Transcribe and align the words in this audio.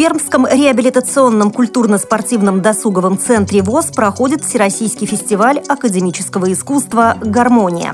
Пермском 0.00 0.46
реабилитационном 0.46 1.50
культурно-спортивном 1.50 2.62
досуговом 2.62 3.18
центре 3.18 3.60
ВОЗ 3.60 3.90
проходит 3.94 4.42
Всероссийский 4.42 5.06
фестиваль 5.06 5.58
академического 5.58 6.50
искусства 6.50 7.18
«Гармония». 7.20 7.92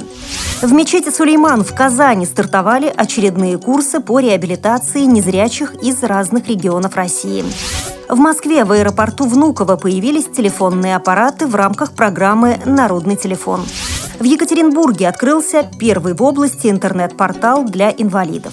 В 0.62 0.72
мечети 0.72 1.11
Сулейман 1.11 1.64
в 1.64 1.74
Казани 1.74 2.24
стартовали 2.24 2.95
очередные 2.96 3.58
курсы 3.58 3.98
по 3.98 4.20
реабилитации 4.20 5.00
незрячих 5.00 5.74
из 5.82 6.00
разных 6.05 6.46
регионов 6.46 6.95
России. 6.95 7.45
В 8.09 8.18
Москве 8.18 8.64
в 8.64 8.70
аэропорту 8.70 9.27
Внуково 9.27 9.75
появились 9.75 10.27
телефонные 10.27 10.95
аппараты 10.95 11.48
в 11.48 11.57
рамках 11.57 11.91
программы 11.91 12.61
«Народный 12.64 13.16
телефон». 13.16 13.62
В 14.20 14.23
Екатеринбурге 14.23 15.09
открылся 15.09 15.68
первый 15.77 16.14
в 16.14 16.23
области 16.23 16.68
интернет-портал 16.68 17.64
для 17.64 17.91
инвалидов. 17.91 18.52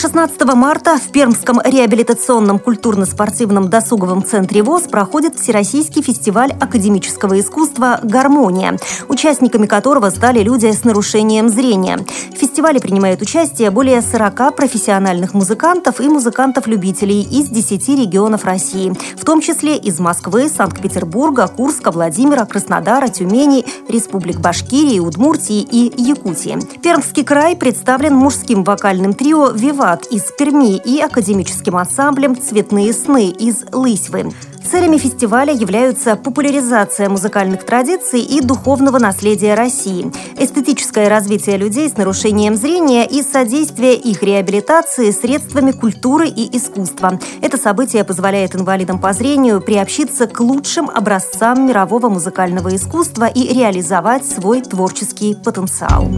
16 0.00 0.44
марта 0.54 0.96
в 0.96 1.10
Пермском 1.10 1.60
реабилитационном 1.60 2.60
культурно-спортивном 2.60 3.68
досуговом 3.68 4.24
центре 4.24 4.62
ВОЗ 4.62 4.82
проходит 4.82 5.34
Всероссийский 5.34 6.02
фестиваль 6.02 6.52
академического 6.52 7.40
искусства 7.40 7.98
«Гармония», 8.04 8.78
участниками 9.08 9.66
которого 9.66 10.10
стали 10.10 10.44
люди 10.44 10.70
с 10.70 10.84
нарушением 10.84 11.48
зрения. 11.48 11.98
В 12.32 12.38
фестивале 12.38 12.78
принимают 12.78 13.22
участие 13.22 13.72
более 13.72 14.00
40 14.00 14.54
профессиональных 14.54 15.34
музыкантов 15.34 16.00
и 16.00 16.08
музыкантов-любителей 16.08 17.22
из 17.22 17.48
10 17.48 17.88
регионов 17.98 18.44
России, 18.44 18.92
в 19.16 19.24
том 19.24 19.40
числе 19.40 19.76
из 19.76 19.98
Москвы, 19.98 20.48
Санкт-Петербурга, 20.48 21.48
Курска, 21.48 21.90
Владимира, 21.90 22.44
Краснодара, 22.44 23.08
Тюмени, 23.08 23.64
Республик 23.88 24.38
Башкирии, 24.38 25.00
Удмуртии 25.00 25.60
и 25.60 25.92
Якутии. 26.00 26.56
Пермский 26.84 27.24
край 27.24 27.56
представлен 27.56 28.14
мужским 28.14 28.62
вокальным 28.62 29.12
трио 29.12 29.48
«Вива 29.50 29.87
«Виват» 29.88 30.06
из 30.06 30.24
Перми 30.36 30.76
и 30.76 31.00
академическим 31.00 31.76
ансамблем 31.76 32.36
«Цветные 32.38 32.92
сны» 32.92 33.28
из 33.28 33.64
Лысьвы. 33.72 34.30
Целями 34.70 34.98
фестиваля 34.98 35.54
являются 35.54 36.14
популяризация 36.14 37.08
музыкальных 37.08 37.64
традиций 37.64 38.20
и 38.20 38.42
духовного 38.42 38.98
наследия 38.98 39.54
России, 39.54 40.12
эстетическое 40.36 41.08
развитие 41.08 41.56
людей 41.56 41.88
с 41.88 41.96
нарушением 41.96 42.54
зрения 42.54 43.06
и 43.06 43.22
содействие 43.22 43.94
их 43.94 44.22
реабилитации 44.22 45.10
средствами 45.10 45.70
культуры 45.70 46.28
и 46.28 46.54
искусства. 46.54 47.18
Это 47.40 47.56
событие 47.56 48.04
позволяет 48.04 48.56
инвалидам 48.56 48.98
по 48.98 49.14
зрению 49.14 49.62
приобщиться 49.62 50.26
к 50.26 50.38
лучшим 50.40 50.90
образцам 50.90 51.66
мирового 51.66 52.10
музыкального 52.10 52.76
искусства 52.76 53.24
и 53.24 53.54
реализовать 53.54 54.26
свой 54.26 54.60
творческий 54.60 55.34
потенциал. 55.34 56.10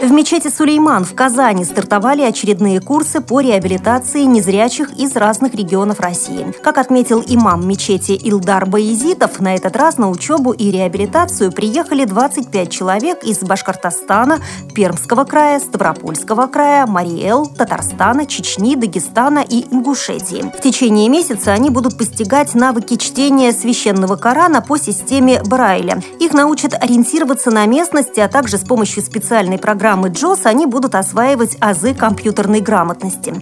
В 0.00 0.12
мечети 0.12 0.46
Сулейман 0.46 1.04
в 1.04 1.12
Казани 1.16 1.64
стартовали 1.64 2.22
очередные 2.22 2.80
курсы 2.80 3.20
по 3.20 3.40
реабилитации 3.40 4.22
незрячих 4.22 4.92
из 4.96 5.16
разных 5.16 5.56
регионов 5.56 5.98
России. 5.98 6.54
Как 6.62 6.78
отметил 6.78 7.20
имам 7.26 7.66
мечети 7.66 8.12
Илдар 8.12 8.64
Баезитов, 8.64 9.40
на 9.40 9.56
этот 9.56 9.74
раз 9.74 9.98
на 9.98 10.08
учебу 10.08 10.52
и 10.52 10.70
реабилитацию 10.70 11.50
приехали 11.50 12.04
25 12.04 12.70
человек 12.70 13.24
из 13.24 13.40
Башкортостана, 13.40 14.38
Пермского 14.72 15.24
края, 15.24 15.58
Ставропольского 15.58 16.46
края, 16.46 16.86
Мариэл, 16.86 17.46
Татарстана, 17.46 18.24
Чечни, 18.24 18.76
Дагестана 18.76 19.44
и 19.46 19.64
Ингушетии. 19.74 20.52
В 20.56 20.60
течение 20.62 21.08
месяца 21.08 21.52
они 21.52 21.70
будут 21.70 21.98
постигать 21.98 22.54
навыки 22.54 22.96
чтения 22.96 23.50
священного 23.50 24.14
Корана 24.14 24.62
по 24.62 24.78
системе 24.78 25.42
Брайля. 25.44 26.00
Их 26.20 26.34
научат 26.34 26.74
ориентироваться 26.80 27.50
на 27.50 27.66
местности, 27.66 28.20
а 28.20 28.28
также 28.28 28.58
с 28.58 28.62
помощью 28.62 29.02
специальной 29.02 29.58
программы 29.58 29.87
программы 29.88 30.08
JOS 30.08 30.40
они 30.44 30.66
будут 30.66 30.94
осваивать 30.94 31.56
азы 31.60 31.94
компьютерной 31.94 32.60
грамотности. 32.60 33.34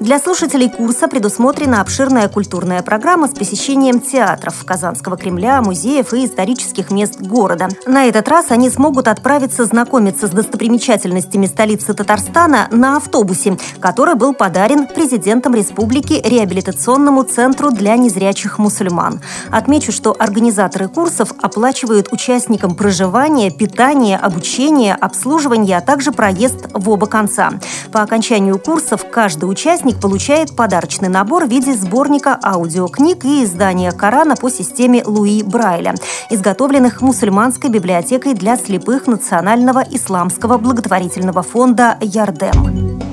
Для 0.00 0.18
слушателей 0.18 0.70
курса 0.70 1.08
предусмотрена 1.08 1.82
обширная 1.82 2.26
культурная 2.30 2.82
программа 2.82 3.28
с 3.28 3.32
посещением 3.32 4.00
театров 4.00 4.64
Казанского 4.64 5.18
Кремля, 5.18 5.60
музеев 5.60 6.14
и 6.14 6.24
исторических 6.24 6.90
мест 6.90 7.20
города. 7.20 7.68
На 7.86 8.06
этот 8.06 8.26
раз 8.28 8.46
они 8.48 8.70
смогут 8.70 9.08
отправиться 9.08 9.66
знакомиться 9.66 10.26
с 10.26 10.30
достопримечательностями 10.30 11.44
столицы 11.44 11.92
Татарстана 11.92 12.68
на 12.70 12.96
автобусе, 12.96 13.58
который 13.78 14.14
был 14.14 14.32
подарен 14.32 14.86
президентом 14.86 15.54
республики 15.54 16.14
реабилитационному 16.14 17.24
центру 17.24 17.70
для 17.70 17.98
незрячих 17.98 18.58
мусульман. 18.58 19.20
Отмечу, 19.50 19.92
что 19.92 20.16
организаторы 20.18 20.88
курсов 20.88 21.34
оплачивают 21.42 22.10
участникам 22.10 22.74
проживание, 22.74 23.50
питание, 23.50 24.16
обучение, 24.16 24.94
обслуживание, 24.94 25.76
а 25.76 25.82
также 25.90 26.12
проезд 26.12 26.68
в 26.72 26.88
оба 26.88 27.06
конца. 27.06 27.50
По 27.90 28.02
окончанию 28.02 28.60
курсов 28.60 29.04
каждый 29.10 29.46
участник 29.46 30.00
получает 30.00 30.54
подарочный 30.54 31.08
набор 31.08 31.46
в 31.46 31.50
виде 31.50 31.74
сборника 31.74 32.38
аудиокниг 32.40 33.24
и 33.24 33.42
издания 33.42 33.90
Корана 33.90 34.36
по 34.36 34.50
системе 34.50 35.02
Луи 35.04 35.42
Брайля, 35.42 35.96
изготовленных 36.30 37.00
мусульманской 37.00 37.70
библиотекой 37.70 38.34
для 38.34 38.56
слепых 38.56 39.08
Национального 39.08 39.80
исламского 39.80 40.58
благотворительного 40.58 41.42
фонда 41.42 41.98
«Ярдем». 42.00 43.09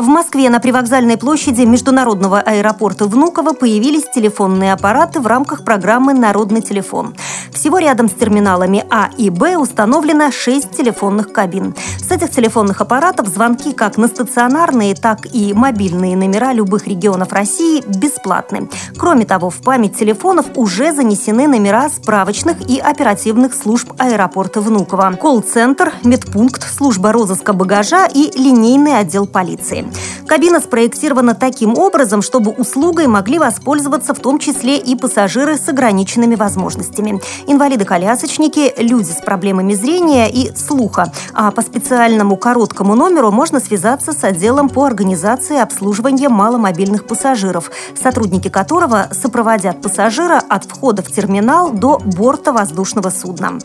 В 0.00 0.06
Москве 0.06 0.48
на 0.48 0.60
привокзальной 0.60 1.18
площади 1.18 1.60
международного 1.60 2.40
аэропорта 2.40 3.04
Внуково 3.04 3.52
появились 3.52 4.04
телефонные 4.14 4.72
аппараты 4.72 5.20
в 5.20 5.26
рамках 5.26 5.62
программы 5.62 6.14
«Народный 6.14 6.62
телефон». 6.62 7.14
Всего 7.52 7.76
рядом 7.76 8.08
с 8.08 8.12
терминалами 8.12 8.86
А 8.88 9.10
и 9.18 9.28
Б 9.28 9.58
установлено 9.58 10.30
6 10.32 10.70
телефонных 10.70 11.30
кабин. 11.34 11.74
С 11.98 12.10
этих 12.10 12.30
телефонных 12.30 12.80
аппаратов 12.80 13.28
звонки 13.28 13.74
как 13.74 13.98
на 13.98 14.08
стационарные, 14.08 14.94
так 14.94 15.26
и 15.34 15.52
мобильные 15.52 16.16
номера 16.16 16.54
любых 16.54 16.86
регионов 16.86 17.34
России 17.34 17.84
бесплатны. 17.86 18.70
Кроме 18.96 19.26
того, 19.26 19.50
в 19.50 19.58
память 19.58 19.98
телефонов 19.98 20.46
уже 20.56 20.94
занесены 20.94 21.46
номера 21.46 21.90
справочных 21.90 22.70
и 22.70 22.78
оперативных 22.78 23.52
служб 23.52 23.92
аэропорта 23.98 24.62
Внуково. 24.62 25.12
Колл-центр, 25.20 25.92
медпункт, 26.02 26.62
служба 26.62 27.12
розыска 27.12 27.52
багажа 27.52 28.06
и 28.06 28.30
линейный 28.34 28.98
отдел 28.98 29.26
полиции. 29.26 29.89
Кабина 30.26 30.60
спроектирована 30.60 31.34
таким 31.34 31.76
образом, 31.76 32.22
чтобы 32.22 32.52
услугой 32.52 33.06
могли 33.06 33.38
воспользоваться 33.38 34.14
в 34.14 34.20
том 34.20 34.38
числе 34.38 34.78
и 34.78 34.94
пассажиры 34.94 35.56
с 35.56 35.68
ограниченными 35.68 36.36
возможностями. 36.36 37.20
Инвалиды-колясочники, 37.46 38.74
люди 38.78 39.10
с 39.10 39.22
проблемами 39.24 39.74
зрения 39.74 40.30
и 40.30 40.54
слуха. 40.56 41.12
А 41.34 41.50
по 41.50 41.62
специальному 41.62 42.36
короткому 42.36 42.94
номеру 42.94 43.30
можно 43.30 43.60
связаться 43.60 44.12
с 44.12 44.22
отделом 44.22 44.68
по 44.68 44.84
организации 44.84 45.58
обслуживания 45.58 46.28
маломобильных 46.28 47.06
пассажиров, 47.06 47.70
сотрудники 48.00 48.48
которого 48.48 49.08
сопроводят 49.10 49.82
пассажира 49.82 50.40
от 50.48 50.64
входа 50.64 51.02
в 51.02 51.10
терминал 51.10 51.72
до 51.72 51.98
борта 51.98 52.52
воздушного 52.52 53.10
судна. 53.10 53.58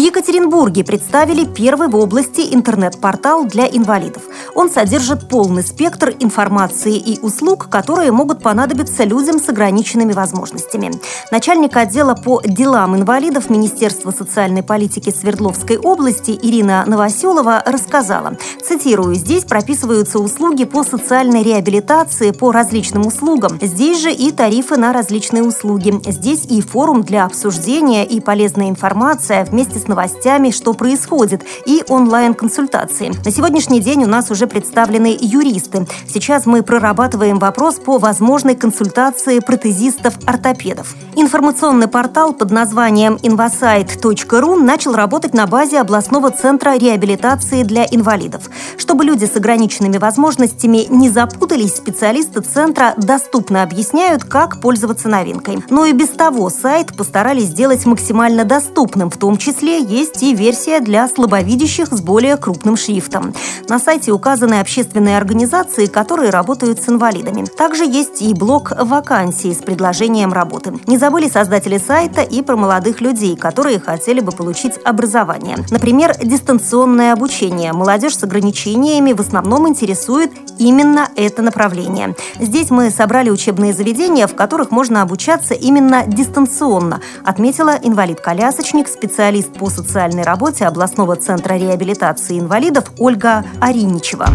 Екатеринбурге 0.00 0.82
представили 0.82 1.44
первый 1.44 1.88
в 1.88 1.96
области 1.96 2.54
интернет-портал 2.54 3.44
для 3.44 3.66
инвалидов. 3.66 4.22
Он 4.54 4.70
содержит 4.70 5.28
полный 5.28 5.62
спектр 5.62 6.14
информации 6.20 6.96
и 6.96 7.20
услуг, 7.20 7.68
которые 7.68 8.10
могут 8.10 8.42
понадобиться 8.42 9.04
людям 9.04 9.38
с 9.38 9.50
ограниченными 9.50 10.14
возможностями. 10.14 10.90
Начальник 11.30 11.76
отдела 11.76 12.14
по 12.14 12.40
делам 12.42 12.96
инвалидов 12.96 13.50
Министерства 13.50 14.10
социальной 14.10 14.62
политики 14.62 15.10
Свердловской 15.10 15.76
области 15.76 16.30
Ирина 16.30 16.84
Новоселова 16.86 17.62
рассказала, 17.66 18.38
цитирую, 18.66 19.14
«Здесь 19.14 19.44
прописываются 19.44 20.18
услуги 20.18 20.64
по 20.64 20.82
социальной 20.82 21.42
реабилитации 21.42 22.30
по 22.30 22.52
различным 22.52 23.06
услугам. 23.06 23.58
Здесь 23.60 24.00
же 24.00 24.10
и 24.10 24.32
тарифы 24.32 24.78
на 24.78 24.94
различные 24.94 25.42
услуги. 25.42 25.92
Здесь 26.10 26.46
и 26.46 26.62
форум 26.62 27.02
для 27.02 27.26
обсуждения 27.26 28.06
и 28.06 28.20
полезная 28.20 28.70
информация 28.70 29.44
вместе 29.44 29.78
с 29.78 29.89
новостями, 29.90 30.50
что 30.50 30.72
происходит, 30.72 31.42
и 31.66 31.84
онлайн-консультации. 31.88 33.12
На 33.24 33.30
сегодняшний 33.30 33.80
день 33.80 34.04
у 34.04 34.06
нас 34.06 34.30
уже 34.30 34.46
представлены 34.46 35.16
юристы. 35.20 35.86
Сейчас 36.08 36.46
мы 36.46 36.62
прорабатываем 36.62 37.38
вопрос 37.38 37.74
по 37.74 37.98
возможной 37.98 38.54
консультации 38.54 39.40
протезистов-ортопедов. 39.40 40.94
Информационный 41.16 41.88
портал 41.88 42.32
под 42.32 42.50
названием 42.50 43.18
invasite.ru 43.22 44.56
начал 44.62 44.94
работать 44.94 45.34
на 45.34 45.46
базе 45.46 45.80
областного 45.80 46.30
центра 46.30 46.78
реабилитации 46.78 47.62
для 47.62 47.84
инвалидов. 47.84 48.48
Чтобы 48.78 49.04
люди 49.04 49.26
с 49.26 49.36
ограниченными 49.36 49.98
возможностями 49.98 50.86
не 50.88 51.10
запутались, 51.10 51.76
специалисты 51.76 52.40
центра 52.40 52.94
доступно 52.96 53.62
объясняют, 53.62 54.24
как 54.24 54.60
пользоваться 54.60 55.08
новинкой. 55.08 55.62
Но 55.68 55.84
и 55.84 55.92
без 55.92 56.08
того 56.08 56.48
сайт 56.50 56.96
постарались 56.96 57.46
сделать 57.46 57.84
максимально 57.86 58.44
доступным, 58.44 59.10
в 59.10 59.16
том 59.16 59.36
числе 59.36 59.69
Braille 59.70 59.86
есть 59.86 60.22
и 60.22 60.34
версия 60.34 60.80
для 60.80 61.06
слабовидящих 61.08 61.88
с 61.92 62.00
более 62.00 62.36
крупным 62.36 62.76
шрифтом. 62.76 63.32
На 63.68 63.78
сайте 63.78 64.10
указаны 64.10 64.60
общественные 64.60 65.16
организации, 65.16 65.86
которые 65.86 66.30
работают 66.30 66.82
с 66.82 66.88
инвалидами. 66.88 67.44
Также 67.44 67.84
есть 67.84 68.20
и 68.22 68.34
блок 68.34 68.72
вакансий 68.76 69.54
с 69.54 69.58
предложением 69.58 70.32
работы. 70.32 70.72
Не 70.86 70.98
забыли 70.98 71.28
создатели 71.28 71.78
сайта 71.78 72.22
и 72.22 72.42
про 72.42 72.56
молодых 72.56 73.00
людей, 73.00 73.36
которые 73.36 73.78
хотели 73.78 74.20
бы 74.20 74.32
получить 74.32 74.74
образование. 74.84 75.58
Например, 75.70 76.16
дистанционное 76.20 77.12
обучение. 77.12 77.72
Молодежь 77.72 78.16
с 78.16 78.24
ограничениями 78.24 79.12
в 79.12 79.20
основном 79.20 79.68
интересует 79.68 80.32
именно 80.58 81.08
это 81.16 81.42
направление. 81.42 82.16
Здесь 82.38 82.70
мы 82.70 82.90
собрали 82.90 83.30
учебные 83.30 83.72
заведения, 83.72 84.26
в 84.26 84.34
которых 84.34 84.70
можно 84.70 85.02
обучаться 85.02 85.54
именно 85.54 86.04
дистанционно, 86.06 87.00
отметила 87.24 87.78
инвалид-колясочник, 87.80 88.88
специалист 88.88 89.59
по 89.60 89.68
социальной 89.68 90.22
работе 90.22 90.64
областного 90.64 91.16
центра 91.16 91.52
реабилитации 91.52 92.38
инвалидов 92.38 92.84
Ольга 92.96 93.44
Ариничева. 93.60 94.26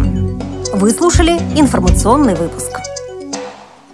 Вы 0.72 0.90
слушали 0.92 1.32
информационный 1.56 2.36
выпуск. 2.36 2.70